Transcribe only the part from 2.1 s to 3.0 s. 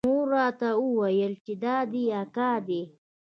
اکا دى.